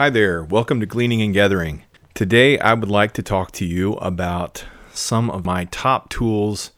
[0.00, 1.82] Hi there, welcome to Gleaning and Gathering.
[2.14, 4.64] Today I would like to talk to you about
[4.94, 6.70] some of my top tools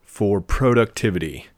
[0.00, 1.48] for productivity.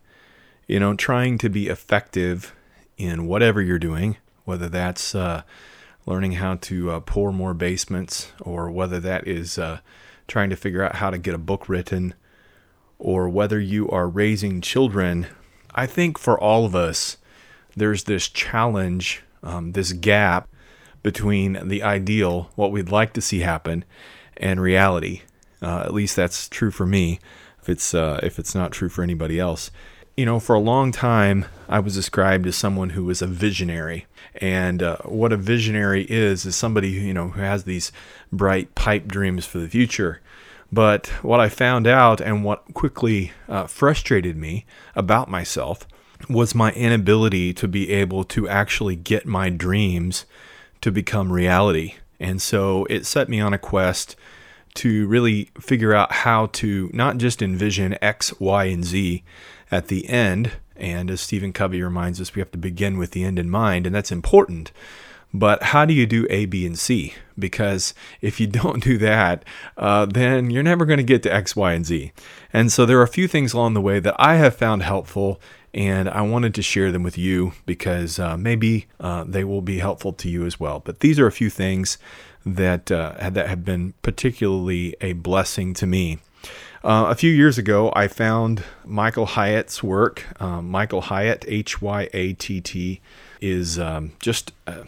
[0.66, 2.56] You know, trying to be effective
[2.98, 4.16] in whatever you're doing,
[4.46, 5.42] whether that's uh,
[6.06, 9.78] learning how to uh, pour more basements, or whether that is uh,
[10.26, 12.14] trying to figure out how to get a book written,
[12.98, 15.28] or whether you are raising children.
[15.72, 17.16] I think for all of us,
[17.76, 20.48] there's this challenge, um, this gap
[21.06, 23.84] between the ideal, what we'd like to see happen,
[24.38, 25.22] and reality.
[25.62, 27.20] Uh, at least that's true for me.
[27.62, 29.70] If it's uh, if it's not true for anybody else,
[30.16, 34.06] you know, for a long time I was described as someone who was a visionary,
[34.34, 37.92] and uh, what a visionary is is somebody who, you know who has these
[38.32, 40.20] bright pipe dreams for the future.
[40.72, 44.66] But what I found out and what quickly uh, frustrated me
[44.96, 45.86] about myself
[46.28, 50.26] was my inability to be able to actually get my dreams
[50.80, 51.94] to become reality.
[52.18, 54.16] And so it set me on a quest
[54.76, 59.24] to really figure out how to not just envision X, Y, and Z
[59.70, 60.52] at the end.
[60.76, 63.86] And as Stephen Covey reminds us, we have to begin with the end in mind,
[63.86, 64.72] and that's important.
[65.32, 67.14] But how do you do A, B, and C?
[67.38, 69.44] Because if you don't do that,
[69.76, 72.12] uh, then you're never going to get to X, Y, and Z.
[72.52, 75.40] And so there are a few things along the way that I have found helpful
[75.76, 79.78] and I wanted to share them with you because uh, maybe uh, they will be
[79.78, 80.80] helpful to you as well.
[80.80, 81.98] But these are a few things
[82.46, 86.18] that uh, that have been particularly a blessing to me.
[86.82, 90.24] Uh, a few years ago, I found Michael Hyatt's work.
[90.40, 93.00] Um, Michael Hyatt, H Y A T T,
[93.40, 94.84] is um, just a,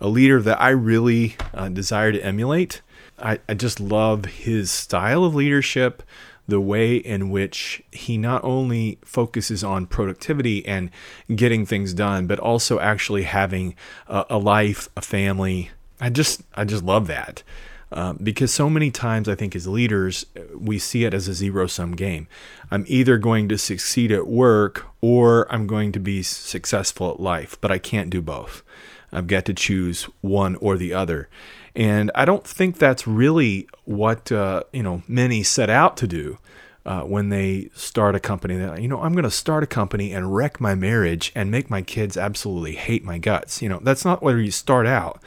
[0.00, 2.82] a, leader that I really uh, desire to emulate.
[3.18, 6.02] I, I just love his style of leadership,
[6.48, 10.90] the way in which he not only focuses on productivity and
[11.36, 13.76] getting things done, but also actually having
[14.08, 15.70] a, a life, a family.
[16.00, 17.42] I just, I just love that.
[17.90, 21.66] Um, because so many times I think as leaders, we see it as a zero
[21.66, 22.28] sum game.
[22.70, 27.56] I'm either going to succeed at work or I'm going to be successful at life,
[27.60, 28.62] but I can't do both.
[29.10, 31.28] I've got to choose one or the other.
[31.78, 36.38] And I don't think that's really what uh, you know many set out to do
[36.84, 38.56] uh, when they start a company.
[38.56, 41.70] They're you know, I'm going to start a company and wreck my marriage and make
[41.70, 43.62] my kids absolutely hate my guts.
[43.62, 45.22] You know, that's not where you start out.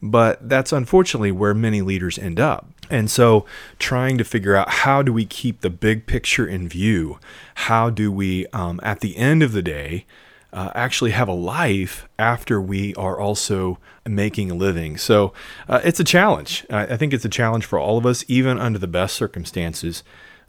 [0.00, 2.68] But that's unfortunately where many leaders end up.
[2.88, 3.44] And so,
[3.80, 7.18] trying to figure out how do we keep the big picture in view?
[7.56, 10.06] How do we, um, at the end of the day,
[10.52, 14.96] uh, actually have a life after we are also making a living.
[14.96, 15.32] So
[15.68, 16.64] uh, it's a challenge.
[16.70, 20.02] I think it's a challenge for all of us, even under the best circumstances,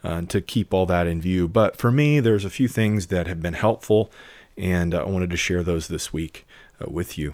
[0.03, 1.47] uh, to keep all that in view.
[1.47, 4.11] But for me, there's a few things that have been helpful,
[4.57, 6.47] and uh, I wanted to share those this week
[6.81, 7.33] uh, with you.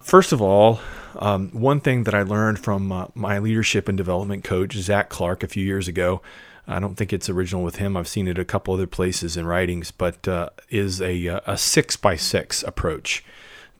[0.00, 0.80] First of all,
[1.16, 5.42] um, one thing that I learned from uh, my leadership and development coach, Zach Clark,
[5.42, 6.20] a few years ago,
[6.66, 7.96] I don't think it's original with him.
[7.96, 11.58] I've seen it a couple other places in writings, but uh, is a, uh, a
[11.58, 13.24] six by six approach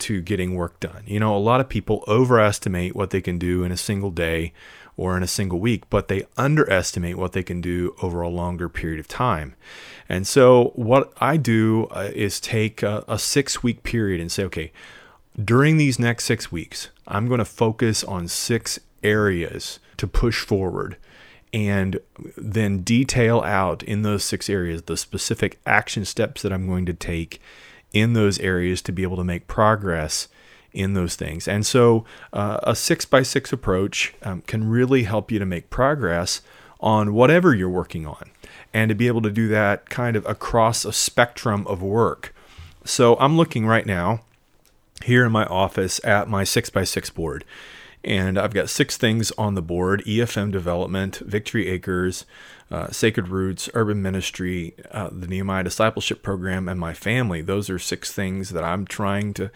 [0.01, 1.03] to getting work done.
[1.07, 4.53] You know, a lot of people overestimate what they can do in a single day
[4.97, 8.69] or in a single week, but they underestimate what they can do over a longer
[8.69, 9.55] period of time.
[10.09, 14.45] And so, what I do uh, is take a, a six week period and say,
[14.45, 14.73] okay,
[15.43, 20.97] during these next six weeks, I'm going to focus on six areas to push forward
[21.55, 22.01] and
[22.37, 26.93] then detail out in those six areas the specific action steps that I'm going to
[26.93, 27.41] take
[27.93, 30.27] in those areas to be able to make progress
[30.73, 31.47] in those things.
[31.47, 35.71] And so, uh, a six by six approach um, can really help you to make
[35.71, 36.43] progress
[36.81, 38.33] on whatever you're working on
[38.75, 42.35] and to be able to do that kind of across a spectrum of work.
[42.85, 44.23] So, I'm looking right now
[45.05, 47.45] here in my office at my six by six board.
[48.05, 52.27] And I've got six things on the board EFM development, Victory Acres,
[52.71, 57.41] uh, Sacred Roots, Urban Ministry, uh, the Nehemiah Discipleship Program, and my family.
[57.41, 59.51] Those are six things that I'm trying to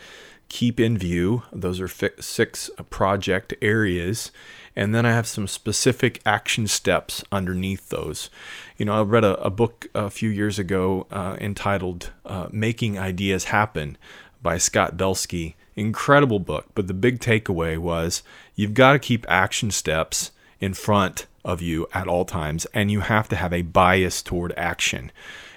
[0.49, 1.43] keep in view.
[1.53, 4.33] Those are fi- six project areas.
[4.75, 8.31] And then I have some specific action steps underneath those.
[8.77, 12.99] You know, I read a, a book a few years ago uh, entitled uh, Making
[12.99, 13.99] Ideas Happen
[14.41, 16.67] by Scott Belsky incredible book.
[16.75, 18.23] But the big takeaway was
[18.55, 20.31] you've got to keep action steps
[20.61, 24.53] in front of you at all times, and you have to have a bias toward
[24.57, 25.11] action.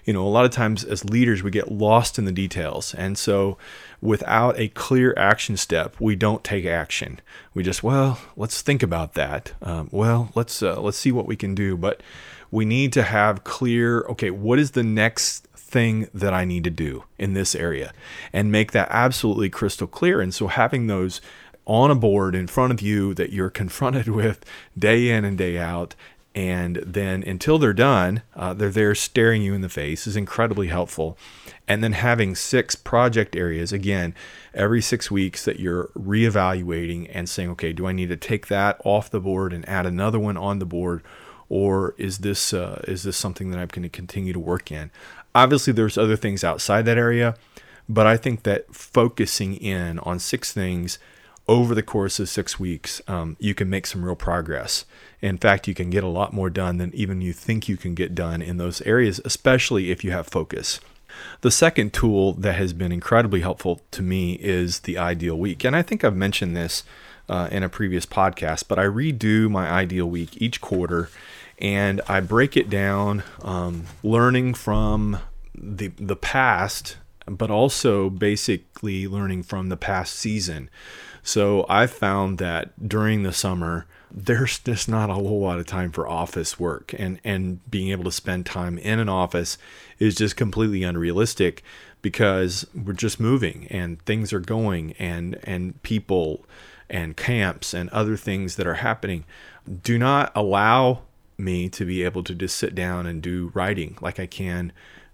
[0.05, 2.95] You know, a lot of times as leaders, we get lost in the details.
[2.95, 3.57] And so,
[4.01, 7.19] without a clear action step, we don't take action.
[7.53, 9.53] We just, well, let's think about that.
[9.61, 11.77] Um, well, let's uh, let's see what we can do.
[11.77, 12.01] But
[12.49, 14.01] we need to have clear.
[14.01, 17.93] Okay, what is the next thing that I need to do in this area
[18.33, 20.21] and make that absolutely crystal clear.
[20.21, 21.21] And so having those
[21.65, 24.45] on a board in front of you that you're confronted with
[24.77, 25.95] day in and day out.
[26.33, 30.67] And then until they're done, uh, they're there staring you in the face is incredibly
[30.67, 31.17] helpful.
[31.67, 34.15] And then having six project areas, again,
[34.53, 38.79] every six weeks that you're reevaluating and saying, okay, do I need to take that
[38.85, 41.03] off the board and add another one on the board?
[41.49, 44.89] Or is this uh, is this something that I'm going to continue to work in?
[45.33, 47.35] Obviously, there's other things outside that area,
[47.87, 50.99] but I think that focusing in on six things
[51.47, 54.85] over the course of six weeks, um, you can make some real progress.
[55.21, 57.95] In fact, you can get a lot more done than even you think you can
[57.95, 60.79] get done in those areas, especially if you have focus.
[61.41, 65.63] The second tool that has been incredibly helpful to me is the ideal week.
[65.63, 66.83] And I think I've mentioned this
[67.27, 71.09] uh, in a previous podcast, but I redo my ideal week each quarter
[71.61, 75.19] and I break it down, um, learning from
[75.55, 76.97] the, the past,
[77.27, 80.69] but also basically learning from the past season.
[81.23, 85.91] So I found that during the summer, there's just not a whole lot of time
[85.91, 89.57] for office work and and being able to spend time in an office
[89.99, 91.63] is just completely unrealistic
[92.01, 96.45] because we're just moving and things are going and and people
[96.89, 99.23] and camps and other things that are happening
[99.81, 101.03] do not allow
[101.41, 104.71] me to be able to just sit down and do writing like I can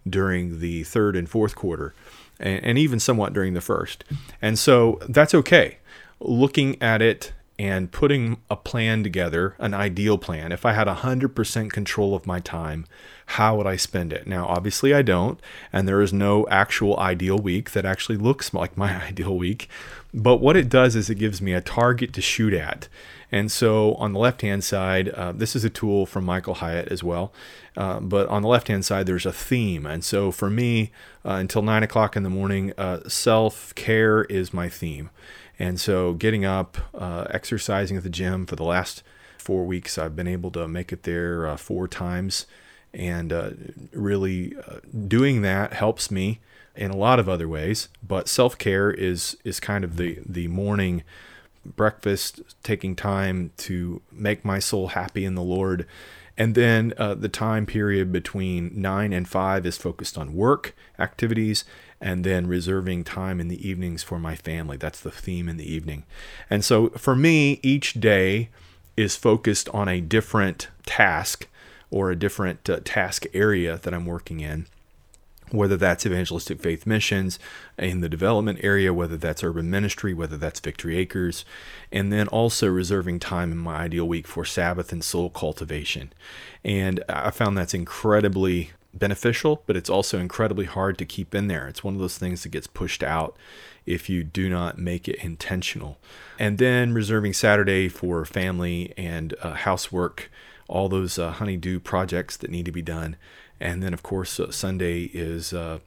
[0.07, 1.94] during the third and fourth quarter
[2.39, 4.03] and, and even somewhat during the first.
[4.41, 5.77] And so that's okay.
[6.19, 10.51] Looking at it and putting a plan together, an ideal plan.
[10.51, 12.86] If I had 100% control of my time,
[13.31, 14.27] how would I spend it?
[14.27, 15.39] Now, obviously, I don't,
[15.74, 19.69] and there is no actual ideal week that actually looks like my ideal week.
[20.13, 22.88] But what it does is it gives me a target to shoot at.
[23.31, 26.88] And so on the left hand side, uh, this is a tool from Michael Hyatt
[26.88, 27.33] as well.
[27.75, 29.86] Uh, but on the left hand side, there's a theme.
[29.86, 30.92] And so for me,
[31.25, 35.10] uh, until nine o'clock in the morning, uh, self care is my theme.
[35.59, 39.04] And so, getting up, uh, exercising at the gym for the last
[39.38, 42.45] four weeks, I've been able to make it there uh, four times.
[42.94, 43.51] And uh,
[43.92, 46.39] really uh, doing that helps me
[46.75, 47.89] in a lot of other ways.
[48.06, 51.04] But self care is, is kind of the, the morning
[51.75, 55.86] breakfast, taking time to make my soul happy in the Lord.
[56.38, 61.65] And then uh, the time period between nine and five is focused on work activities
[62.00, 64.78] and then reserving time in the evenings for my family.
[64.78, 66.04] That's the theme in the evening.
[66.50, 68.50] And so for me, each day
[68.96, 71.48] is focused on a different task
[71.90, 74.68] or a different uh, task area that I'm working in.
[75.50, 77.40] Whether that's evangelistic faith missions
[77.78, 81.46] in the development area, whether that's urban ministry, whether that's Victory Acres,
[81.90, 86.12] and then also reserving time in my ideal week for Sabbath and soul cultivation.
[86.66, 91.68] And I found that's incredibly beneficial, but it's also incredibly hard to keep in there.
[91.68, 93.38] It's one of those things that gets pushed out
[93.86, 95.98] if you do not make it intentional.
[96.38, 100.30] And then reserving Saturday for family and uh, housework,
[100.68, 103.16] all those uh, honeydew projects that need to be done.
[103.60, 105.80] And then, of course, uh, Sunday is uh,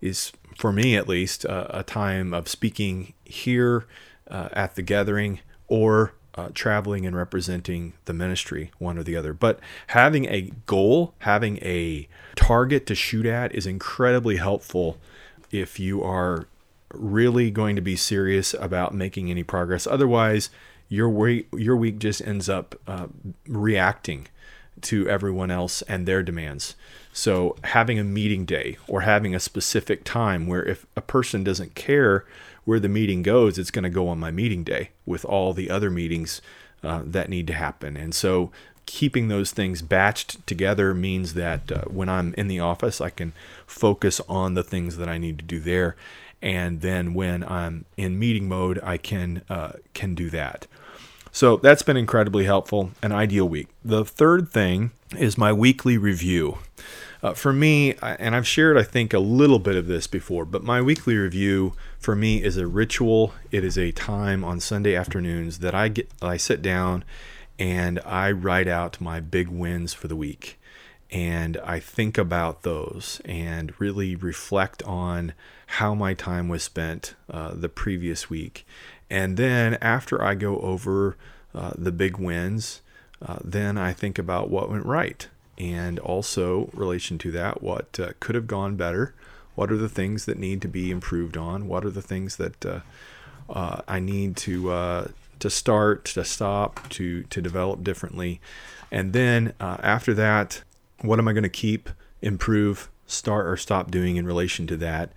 [0.00, 3.86] is for me at least uh, a time of speaking here
[4.30, 9.32] uh, at the gathering or uh, traveling and representing the ministry, one or the other.
[9.32, 14.98] But having a goal, having a target to shoot at is incredibly helpful
[15.50, 16.46] if you are
[16.94, 19.86] really going to be serious about making any progress.
[19.86, 20.50] Otherwise,
[20.88, 23.06] your week, your week just ends up uh,
[23.46, 24.28] reacting
[24.82, 26.74] to everyone else and their demands.
[27.12, 31.74] So, having a meeting day or having a specific time where if a person doesn't
[31.74, 32.24] care
[32.64, 35.70] where the meeting goes, it's going to go on my meeting day with all the
[35.70, 36.40] other meetings
[36.82, 37.96] uh, that need to happen.
[37.96, 38.50] And so,
[38.86, 43.32] keeping those things batched together means that uh, when I'm in the office, I can
[43.66, 45.96] focus on the things that I need to do there.
[46.42, 50.66] And then when I'm in meeting mode, I can uh, can do that.
[51.30, 52.90] So that's been incredibly helpful.
[53.02, 53.68] An ideal week.
[53.84, 56.58] The third thing is my weekly review.
[57.22, 60.64] Uh, for me, and I've shared, I think, a little bit of this before, but
[60.64, 63.32] my weekly review for me is a ritual.
[63.52, 67.04] It is a time on Sunday afternoons that I get, I sit down
[67.60, 70.58] and I write out my big wins for the week.
[71.12, 75.34] And I think about those and really reflect on
[75.66, 78.66] how my time was spent uh, the previous week.
[79.08, 81.16] And then after I go over
[81.54, 82.80] uh, the big wins,
[83.24, 85.28] uh, then I think about what went right.
[85.58, 89.14] And also, relation to that, what uh, could have gone better?
[89.54, 91.68] What are the things that need to be improved on?
[91.68, 92.80] What are the things that uh,
[93.50, 98.40] uh, I need to to start, to stop, to to develop differently?
[98.90, 100.62] And then after that,
[101.02, 101.90] what am I going to keep,
[102.22, 105.12] improve, start, or stop doing in relation to that?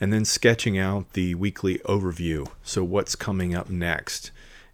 [0.00, 2.48] and then sketching out the weekly overview.
[2.62, 4.30] So, what's coming up next,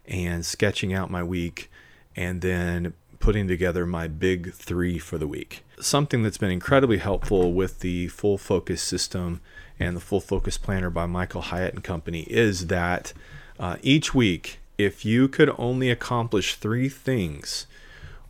[0.07, 1.71] and sketching out my week,
[2.15, 5.65] and then putting together my big three for the week.
[5.81, 9.41] Something that's been incredibly helpful with the full focus system
[9.79, 13.13] and the full focus planner by Michael Hyatt and Company is that
[13.59, 17.67] uh, each week, if you could only accomplish three things,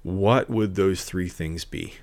[0.02, 1.95] what would those three things be?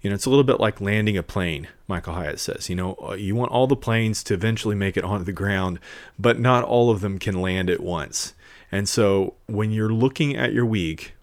[0.00, 2.68] You know, it's a little bit like landing a plane, Michael Hyatt says.
[2.68, 5.78] You know, uh, you want all the planes to eventually make it onto the ground,
[6.18, 8.34] but not all of them can land at once.
[8.72, 11.14] And so when you're looking at your week,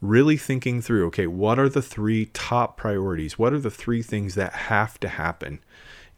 [0.00, 3.38] really thinking through okay, what are the three top priorities?
[3.38, 5.60] What are the three things that have to happen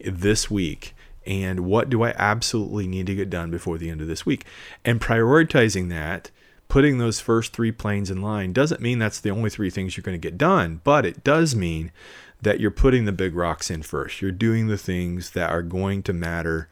[0.00, 0.94] this week?
[1.24, 4.44] And what do I absolutely need to get done before the end of this week?
[4.84, 6.30] And prioritizing that,
[6.68, 10.02] putting those first three planes in line doesn't mean that's the only three things you're
[10.02, 11.92] going to get done, but it does mean
[12.40, 14.20] that you're putting the big rocks in first.
[14.20, 16.68] You're doing the things that are going to matter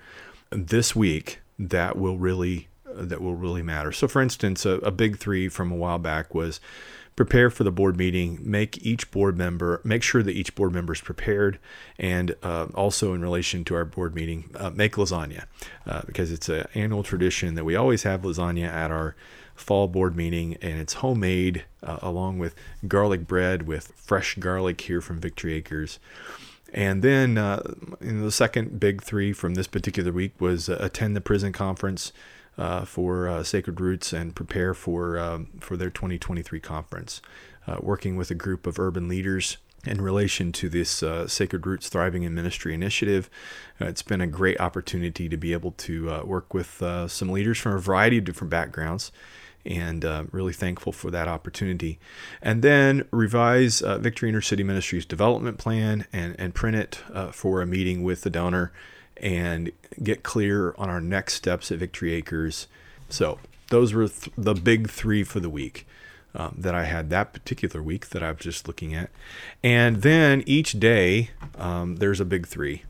[0.50, 3.92] this week that will really that will really matter.
[3.92, 6.60] So for instance, a, a big 3 from a while back was
[7.20, 10.94] prepare for the board meeting make each board member make sure that each board member
[10.94, 11.58] is prepared
[11.98, 15.44] and uh, also in relation to our board meeting uh, make lasagna
[15.86, 19.14] uh, because it's an annual tradition that we always have lasagna at our
[19.54, 22.54] fall board meeting and it's homemade uh, along with
[22.88, 25.98] garlic bread with fresh garlic here from victory acres.
[26.72, 31.20] And then uh, the second big three from this particular week was uh, attend the
[31.20, 32.14] prison conference
[32.58, 37.22] uh, for uh, Sacred Roots and prepare for um, for their 2023 conference.
[37.66, 41.88] Uh, working with a group of urban leaders in relation to this uh, Sacred Roots
[41.88, 43.30] Thriving in Ministry initiative.
[43.80, 47.58] Uh, it's been a great opportunity to be able to uh, work with some leaders
[47.58, 49.12] from a variety of different backgrounds.
[49.66, 51.98] And really thankful for that opportunity.
[52.40, 56.94] And then revise Victory Inner City Ministries development plan and, and print it
[57.32, 58.72] for a meeting with the donor
[59.20, 59.70] and
[60.02, 62.66] get clear on our next steps at Victory Acres.
[63.08, 63.38] So,
[63.70, 65.86] those were th- the big three for the week
[66.34, 69.10] um, that I had that particular week that I was just looking at.
[69.62, 72.82] And then each day, um, there's a big three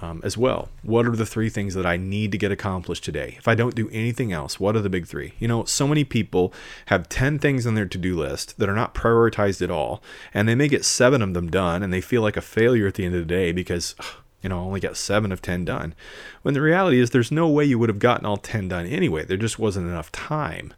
[0.00, 0.70] um, as well.
[0.82, 3.34] What are the three things that I need to get accomplished today?
[3.38, 5.34] If I don't do anything else, what are the big three?
[5.38, 6.52] You know, so many people
[6.86, 10.48] have 10 things on their to do list that are not prioritized at all, and
[10.48, 13.04] they may get seven of them done, and they feel like a failure at the
[13.04, 13.94] end of the day because.
[13.98, 14.06] Ugh,
[14.42, 15.94] you know, only got seven of 10 done.
[16.42, 19.24] When the reality is, there's no way you would have gotten all 10 done anyway.
[19.24, 20.74] There just wasn't enough time.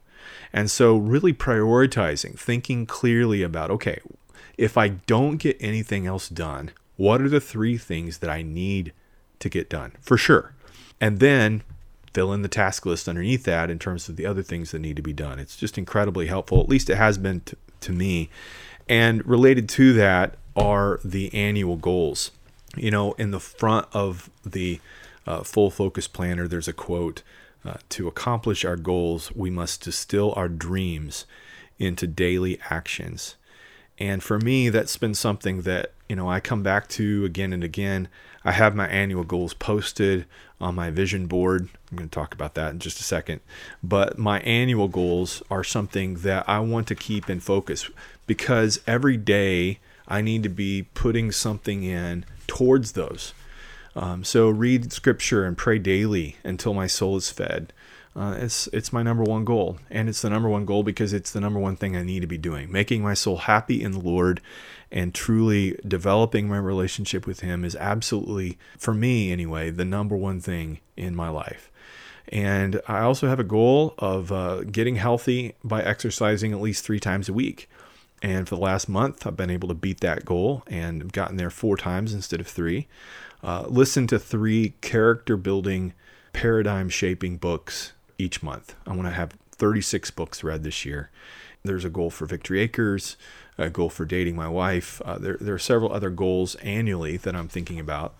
[0.52, 4.00] And so, really prioritizing, thinking clearly about, okay,
[4.56, 8.92] if I don't get anything else done, what are the three things that I need
[9.40, 10.54] to get done for sure?
[11.00, 11.62] And then
[12.12, 14.96] fill in the task list underneath that in terms of the other things that need
[14.96, 15.40] to be done.
[15.40, 16.60] It's just incredibly helpful.
[16.60, 18.30] At least it has been to, to me.
[18.88, 22.30] And related to that are the annual goals
[22.76, 24.80] you know, in the front of the
[25.26, 27.22] uh, full focus planner, there's a quote
[27.64, 31.26] uh, To accomplish our goals, we must distill our dreams
[31.78, 33.36] into daily actions.
[33.98, 37.62] And for me, that's been something that, you know, I come back to again and
[37.62, 38.08] again.
[38.44, 40.26] I have my annual goals posted
[40.60, 41.68] on my vision board.
[41.90, 43.40] I'm going to talk about that in just a second.
[43.82, 47.88] But my annual goals are something that I want to keep in focus
[48.26, 49.78] because every day
[50.08, 53.34] I need to be putting something in towards those.
[53.96, 57.72] Um, so read scripture and pray daily until my soul is fed.
[58.16, 61.32] Uh, it's it's my number one goal, and it's the number one goal because it's
[61.32, 62.70] the number one thing I need to be doing.
[62.70, 64.40] Making my soul happy in the Lord,
[64.92, 70.40] and truly developing my relationship with Him is absolutely, for me anyway, the number one
[70.40, 71.72] thing in my life.
[72.28, 77.00] And I also have a goal of uh, getting healthy by exercising at least three
[77.00, 77.68] times a week.
[78.24, 81.50] And for the last month, I've been able to beat that goal and gotten there
[81.50, 82.86] four times instead of three.
[83.42, 85.92] Uh, listen to three character building,
[86.32, 88.76] paradigm shaping books each month.
[88.86, 91.10] I want to have 36 books read this year.
[91.64, 93.18] There's a goal for Victory Acres,
[93.58, 95.02] a goal for dating my wife.
[95.04, 98.14] Uh, there, there are several other goals annually that I'm thinking about.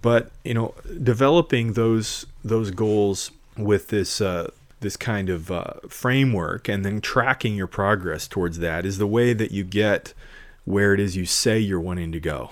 [0.00, 6.68] But, you know, developing those those goals with this uh, this kind of uh, framework
[6.68, 10.14] and then tracking your progress towards that is the way that you get
[10.64, 12.50] where it is you say you're wanting to go.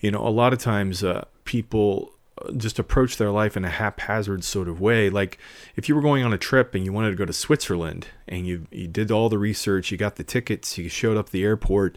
[0.00, 2.14] You know, a lot of times uh, people
[2.56, 5.10] just approach their life in a haphazard sort of way.
[5.10, 5.38] Like
[5.76, 8.46] if you were going on a trip and you wanted to go to Switzerland and
[8.46, 11.96] you, you did all the research, you got the tickets, you showed up the airport,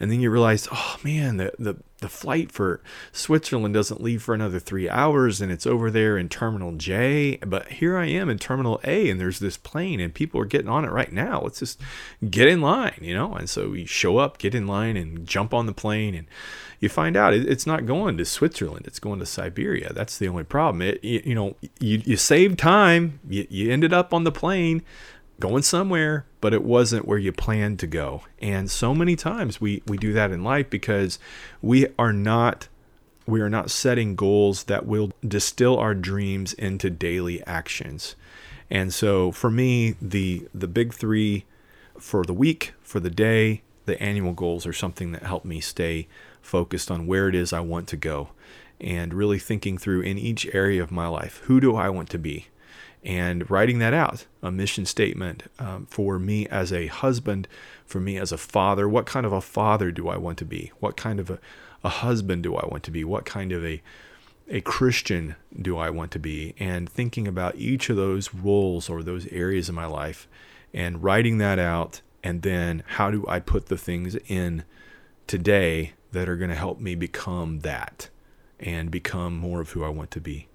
[0.00, 4.34] and then you realized, oh man, the, the the flight for Switzerland doesn't leave for
[4.34, 7.38] another three hours and it's over there in Terminal J.
[7.38, 10.68] But here I am in Terminal A and there's this plane and people are getting
[10.68, 11.40] on it right now.
[11.40, 11.80] Let's just
[12.28, 13.32] get in line, you know?
[13.34, 16.14] And so we show up, get in line, and jump on the plane.
[16.14, 16.26] And
[16.80, 19.92] you find out it's not going to Switzerland, it's going to Siberia.
[19.92, 20.82] That's the only problem.
[20.82, 24.82] It, you, you know, you, you save time, you, you ended up on the plane
[25.40, 28.22] going somewhere, but it wasn't where you planned to go.
[28.40, 31.18] And so many times we, we do that in life because
[31.60, 32.68] we are not
[33.28, 38.14] we are not setting goals that will distill our dreams into daily actions.
[38.70, 41.44] And so for me, the the big three
[41.98, 46.08] for the week, for the day, the annual goals are something that help me stay
[46.46, 48.30] focused on where it is I want to go
[48.80, 52.18] and really thinking through in each area of my life, who do I want to
[52.18, 52.48] be?
[53.06, 57.46] and writing that out a mission statement um, for me as a husband,
[57.86, 58.88] for me as a father.
[58.88, 60.72] What kind of a father do I want to be?
[60.80, 61.38] What kind of a,
[61.84, 63.04] a husband do I want to be?
[63.04, 63.80] What kind of a
[64.48, 66.54] a Christian do I want to be?
[66.58, 70.28] And thinking about each of those roles or those areas in my life
[70.74, 72.00] and writing that out.
[72.22, 74.64] And then how do I put the things in
[75.26, 78.08] today that are going to help me become that
[78.58, 80.48] and become more of who I want to be?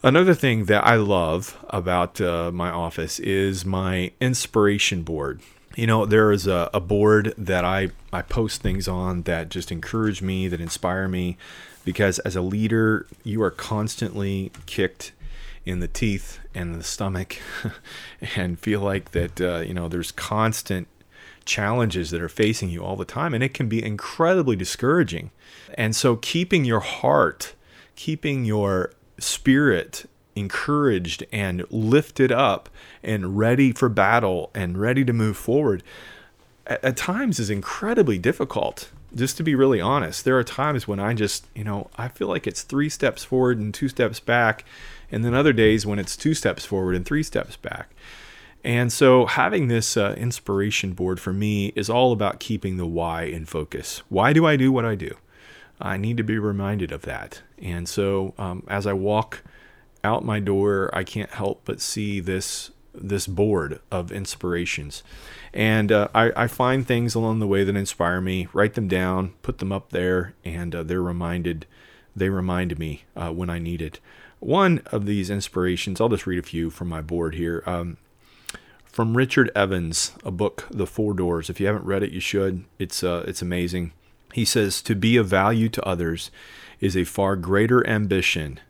[0.00, 5.40] Another thing that I love about uh, my office is my inspiration board.
[5.74, 9.72] You know, there is a, a, board that I, I post things on that just
[9.72, 11.36] encourage me, that inspire me,
[11.84, 15.12] because as a leader, you are constantly kicked
[15.66, 17.38] in the teeth and the stomach
[18.36, 20.86] and feel like that, uh, you know, there's constant
[21.44, 23.34] challenges that are facing you all the time.
[23.34, 25.30] And it can be incredibly discouraging.
[25.74, 27.54] And so, keeping your heart,
[27.96, 30.06] keeping your spirit
[30.36, 32.68] encouraged and lifted up
[33.02, 35.82] and ready for battle and ready to move forward
[36.66, 41.00] at, at, times is incredibly difficult just to be really honest there are times when
[41.00, 44.64] i just you know i feel like it's three steps forward and two steps back
[45.10, 47.90] and then other days when it's two steps forward and three steps back
[48.62, 53.22] and so having this uh, inspiration board for me is all about keeping the why
[53.22, 55.16] in focus why do i do what i do
[55.80, 57.42] I need to be reminded of that.
[57.58, 59.42] And so um, as I walk
[60.04, 65.04] out my door, I can't help but see this this board of inspirations.
[65.54, 69.34] And uh, I, I, find things along the way that inspire me, write them down,
[69.42, 71.66] put them up there, and uh, they're reminded.
[72.16, 74.00] They remind me uh, when I need it.
[74.40, 77.62] One of these inspirations, I'll just read a few from my board here.
[77.64, 77.96] Um,
[78.90, 81.48] from Richard Evans, a book, The Four Doors.
[81.48, 82.64] If you haven't read it, you should.
[82.78, 83.92] It's uh, it's amazing.
[84.32, 86.30] He says, To be of value to others
[86.80, 88.60] is a far greater ambition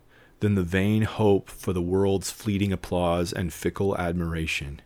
[0.40, 4.80] than the vain hope for the world's fleeting applause and fickle admiration.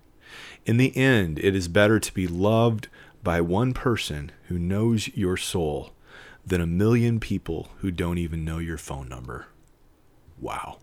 [0.66, 2.88] In the end, it is better to be loved
[3.22, 5.92] by one person who knows your soul
[6.46, 9.46] than a million people who don't even know your phone number.
[10.40, 10.78] Wow.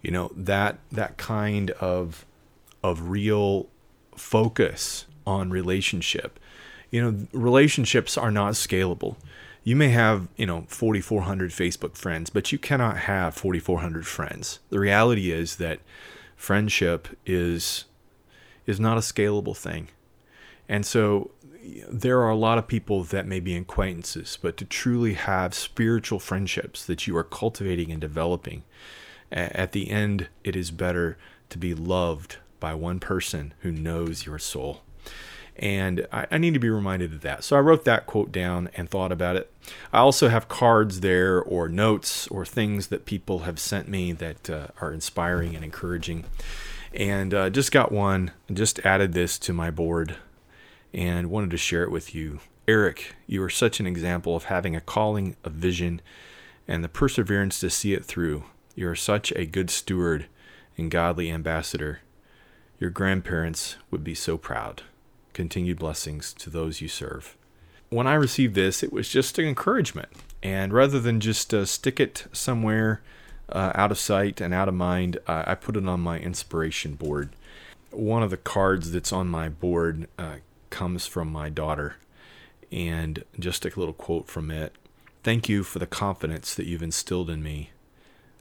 [0.00, 2.24] You know, that that kind of
[2.82, 3.68] of real
[4.16, 6.38] focus on relationship
[6.90, 9.16] you know, relationships are not scalable.
[9.62, 14.60] You may have, you know, 4,400 Facebook friends, but you cannot have 4,400 friends.
[14.70, 15.80] The reality is that
[16.36, 17.84] friendship is
[18.66, 19.88] is not a scalable thing.
[20.68, 21.30] And so
[21.90, 26.18] there are a lot of people that may be acquaintances, but to truly have spiritual
[26.18, 28.64] friendships that you are cultivating and developing,
[29.32, 31.16] at the end, it is better
[31.48, 34.82] to be loved by one person who knows your soul.
[35.56, 37.42] And I, I, need to be reminded of that.
[37.42, 39.52] So I wrote that quote down and thought about it.
[39.92, 44.48] I also have cards there or notes or things that people have sent me that
[44.48, 46.26] uh, are inspiring and encouraging.
[46.94, 50.16] And uh, just got one, just added this to my board
[50.94, 52.38] and wanted to share it with you.
[52.68, 56.00] Eric, you are such an example of having a calling, a vision,
[56.68, 58.44] and the perseverance to see it through.
[58.74, 60.26] You are such a good steward
[60.76, 62.00] and godly ambassador.
[62.78, 64.82] Your grandparents would be so proud
[65.38, 67.36] continued blessings to those you serve.
[67.90, 70.08] When I received this, it was just an encouragement.
[70.42, 73.02] And rather than just uh, stick it somewhere
[73.48, 76.94] uh, out of sight and out of mind, uh, I put it on my inspiration
[76.94, 77.30] board.
[77.92, 80.38] One of the cards that's on my board uh,
[80.70, 81.94] comes from my daughter.
[82.72, 84.74] And just a little quote from it
[85.22, 87.70] Thank you for the confidence that you've instilled in me.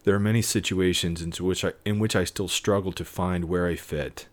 [0.07, 3.67] There are many situations in which I, in which I still struggle to find where
[3.67, 4.27] I fit,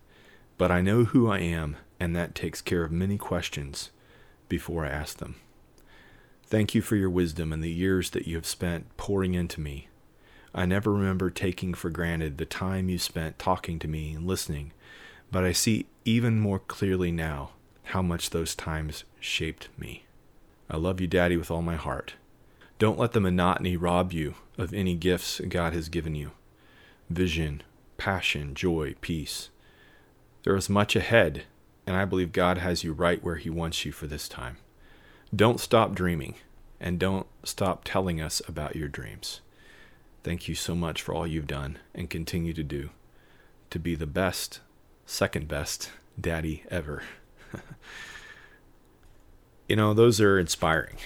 [0.57, 3.91] but I know who I am and that takes care of many questions
[4.49, 5.35] before I ask them.
[6.45, 9.89] Thank you for your wisdom and the years that you have spent pouring into me.
[10.55, 14.71] I never remember taking for granted the time you spent talking to me and listening,
[15.33, 17.51] but I see even more clearly now
[17.87, 20.05] how much those times shaped me.
[20.71, 22.15] I love you, Daddy, with all my heart.
[22.79, 26.33] Don't let the monotony rob you of any gifts God has given you
[27.09, 27.63] vision,
[27.97, 29.51] passion, joy, peace.
[30.43, 31.45] There is much ahead,
[31.87, 34.57] and I believe God has you right where He wants you for this time.
[35.35, 36.35] Don't stop dreaming,
[36.81, 39.41] and don't stop telling us about your dreams.
[40.23, 42.91] Thank you so much for all you've done and continue to do
[43.71, 44.61] to be the best,
[45.07, 47.03] second best daddy ever.
[49.69, 50.97] you know, those are inspiring.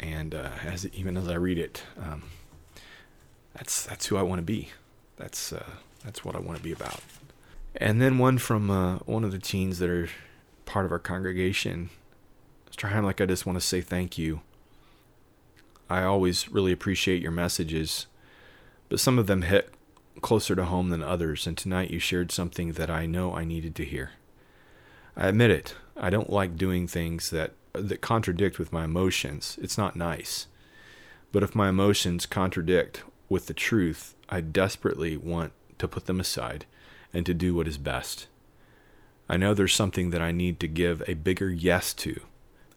[0.00, 2.24] And uh, as even as I read it, um,
[3.54, 4.70] that's that's who I want to be.
[5.16, 5.70] That's uh,
[6.04, 7.00] that's what I want to be about.
[7.76, 10.08] And then one from uh, one of the teens that are
[10.64, 11.90] part of our congregation.
[12.76, 14.40] Trying like I just want to say thank you.
[15.90, 18.06] I always really appreciate your messages,
[18.88, 19.74] but some of them hit
[20.22, 23.74] closer to home than others, and tonight you shared something that I know I needed
[23.74, 24.12] to hear.
[25.14, 25.74] I admit it.
[25.94, 29.58] I don't like doing things that that contradict with my emotions.
[29.60, 30.46] It's not nice.
[31.32, 36.66] But if my emotions contradict with the truth, I desperately want to put them aside
[37.12, 38.26] and to do what is best.
[39.28, 42.20] I know there's something that I need to give a bigger yes to.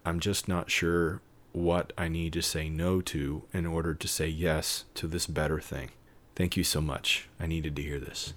[0.05, 4.27] I'm just not sure what I need to say no to in order to say
[4.27, 5.91] yes to this better thing.
[6.35, 7.27] Thank you so much.
[7.39, 8.33] I needed to hear this.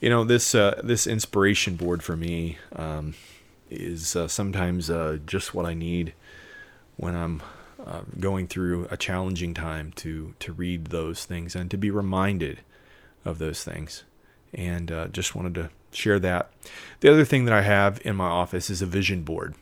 [0.00, 3.14] You know this uh, this inspiration board for me um,
[3.70, 6.14] is uh, sometimes uh, just what I need
[6.96, 7.42] when I'm
[7.84, 12.60] uh, going through a challenging time to to read those things and to be reminded
[13.24, 14.04] of those things.
[14.54, 16.50] And uh, just wanted to share that.
[17.00, 19.54] The other thing that I have in my office is a vision board.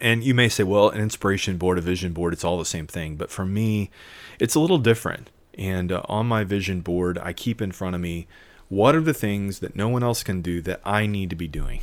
[0.00, 2.86] And you may say, well, an inspiration board, a vision board, it's all the same
[2.86, 3.16] thing.
[3.16, 3.90] But for me,
[4.38, 5.30] it's a little different.
[5.54, 8.28] And uh, on my vision board, I keep in front of me
[8.68, 11.48] what are the things that no one else can do that I need to be
[11.48, 11.80] doing?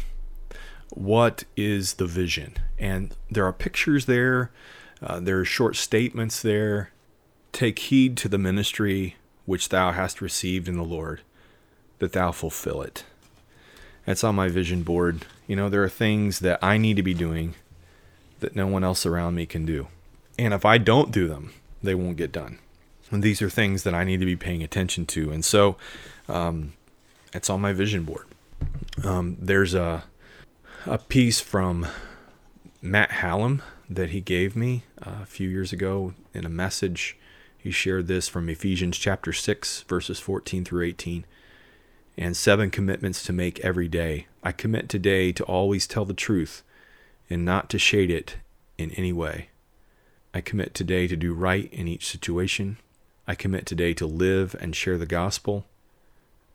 [0.90, 2.56] What is the vision?
[2.80, 4.52] And there are pictures there,
[5.02, 6.92] uh, there are short statements there.
[7.52, 11.22] Take heed to the ministry which thou hast received in the Lord,
[12.00, 13.06] that thou fulfill it.
[14.06, 15.26] That's on my vision board.
[15.48, 17.56] You know, there are things that I need to be doing
[18.40, 19.88] that no one else around me can do.
[20.38, 22.60] And if I don't do them, they won't get done.
[23.12, 25.32] And these are things that I need to be paying attention to.
[25.32, 25.78] And so
[26.28, 26.74] um,
[27.34, 28.26] it's on my vision board.
[29.04, 30.04] Um, there's a,
[30.88, 31.88] a piece from
[32.80, 37.18] Matt Hallam that he gave me uh, a few years ago in a message.
[37.58, 41.26] He shared this from Ephesians chapter 6, verses 14 through 18.
[42.18, 44.28] And seven commitments to make every day.
[44.44, 46.62] I commit today to always tell the truth
[47.30, 48.38] and not to shade it
[48.78, 49.50] in any way.
[50.34, 52.78] I commit today to do right in each situation.
[53.28, 55.66] I commit today to live and share the gospel.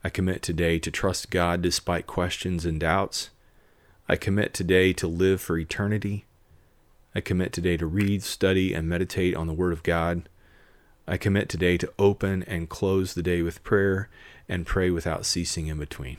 [0.05, 3.31] I commit today to trust God despite questions and doubts.
[4.11, 6.25] I commit today to live for eternity.
[7.15, 10.29] I commit today to read, study, and meditate on the Word of God.
[11.07, 14.09] I commit today to open and close the day with prayer
[14.49, 16.17] and pray without ceasing in between.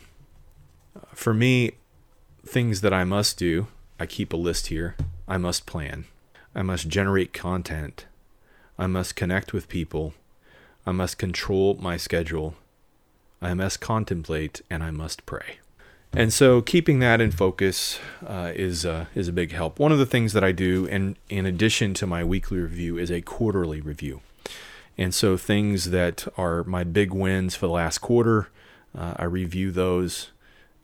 [0.95, 1.71] Uh, for me,
[2.45, 3.67] things that I must do,
[3.99, 4.95] I keep a list here.
[5.27, 6.05] I must plan.
[6.55, 8.05] I must generate content.
[8.79, 10.13] I must connect with people.
[10.85, 12.55] I must control my schedule.
[13.41, 15.57] I must contemplate and I must pray.
[16.13, 19.79] And so keeping that in focus uh, is uh, is a big help.
[19.79, 23.09] One of the things that I do, in in addition to my weekly review, is
[23.09, 24.21] a quarterly review.
[24.97, 28.49] And so things that are my big wins for the last quarter,
[28.95, 30.31] uh, I review those,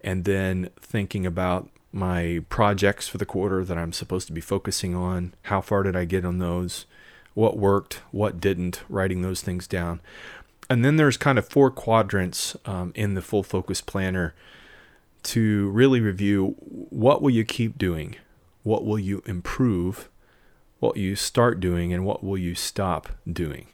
[0.01, 4.95] and then thinking about my projects for the quarter that I'm supposed to be focusing
[4.95, 5.33] on.
[5.43, 6.85] How far did I get on those?
[7.33, 8.01] What worked?
[8.11, 8.83] What didn't?
[8.87, 9.99] Writing those things down.
[10.69, 14.33] And then there's kind of four quadrants um, in the full focus planner
[15.23, 18.15] to really review what will you keep doing,
[18.63, 20.09] what will you improve,
[20.79, 23.67] what you start doing, and what will you stop doing.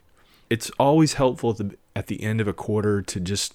[0.50, 3.54] It's always helpful at the, at the end of a quarter to just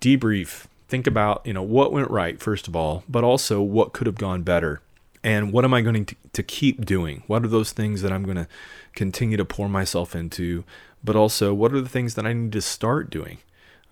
[0.00, 4.06] debrief, think about you know what went right first of all, but also what could
[4.06, 4.80] have gone better,
[5.24, 7.22] and what am I going to, to keep doing?
[7.26, 8.48] What are those things that I'm going to
[8.94, 10.64] continue to pour myself into,
[11.02, 13.38] but also what are the things that I need to start doing?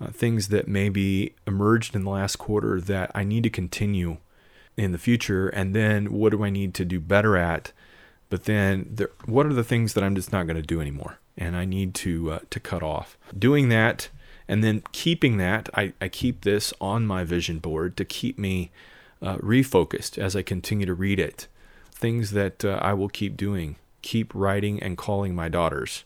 [0.00, 4.18] Uh, things that maybe emerged in the last quarter that I need to continue
[4.76, 7.72] in the future, and then what do I need to do better at?
[8.28, 11.18] But then, there, what are the things that I'm just not going to do anymore,
[11.36, 13.16] and I need to uh, to cut off?
[13.38, 14.08] Doing that,
[14.48, 18.72] and then keeping that, I, I keep this on my vision board to keep me
[19.22, 21.46] uh, refocused as I continue to read it.
[21.92, 26.04] Things that uh, I will keep doing, keep writing and calling my daughters,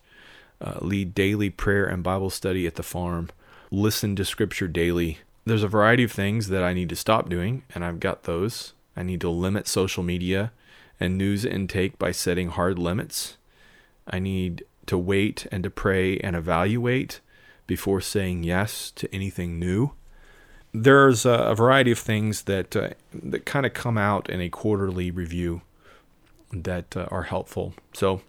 [0.61, 3.31] uh, lead daily prayer and Bible study at the farm
[3.71, 5.19] listen to scripture daily.
[5.45, 8.73] There's a variety of things that I need to stop doing, and I've got those.
[8.97, 10.53] I need to limit social media
[11.01, 13.37] and news intake by setting hard limits.
[14.07, 17.21] I need to wait and to pray and evaluate
[17.67, 19.93] before saying yes to anything new.
[20.73, 25.11] There's a, variety of things that uh, that kind of come out in a quarterly
[25.11, 25.63] review
[26.53, 27.75] that uh, are helpful.
[27.93, 28.23] So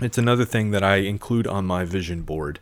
[0.00, 2.60] it's another thing that I include on my vision board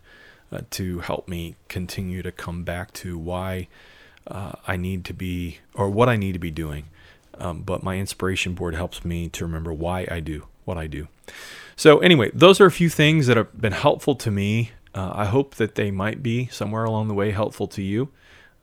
[0.53, 3.69] uh, to help me continue to come back to why
[4.27, 6.85] uh, I need to be or what I need to be doing.
[7.39, 11.09] Um, but my inspiration board helps me to remember why I do what I do.
[11.77, 14.73] So, anyway, those are a few things that have been helpful to me.
[14.95, 18.11] Uh, I hope that they might be somewhere along the way helpful to you.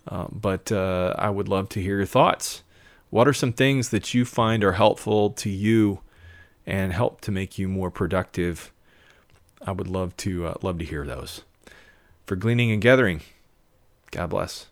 [0.08, 2.64] Uh, but uh, I would love to hear your thoughts.
[3.10, 6.02] What are some things that you find are helpful to you
[6.66, 8.72] and help to make you more productive?
[9.66, 11.44] I would love to uh, love to hear those.
[12.26, 13.22] For gleaning and gathering,
[14.12, 14.68] God bless.